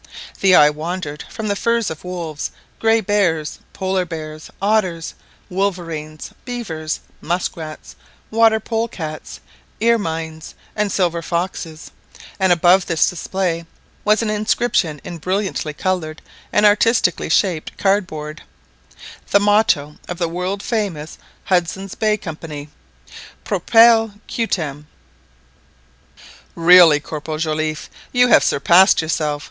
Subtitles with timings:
[0.39, 5.13] The eye wandered from the furs of wolves, grey bears, polar bears, otters,
[5.47, 7.95] wolverenes, beavers, muskrats,
[8.31, 9.41] water pole cats,
[9.79, 11.91] ermines, and silver foxes;
[12.39, 13.67] and above this display
[14.03, 21.19] was an inscription in brilliantly coloured and artistically shaped cardboard—the motto of the world famous
[21.43, 22.69] Hudson's Bay Company—
[23.43, 24.87] "PROPELLE CUTUM."
[26.55, 29.39] "Really, Corporal Joliffe, you have surpassed yourself